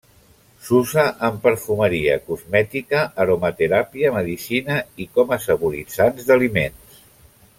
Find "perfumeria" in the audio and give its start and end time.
1.43-2.15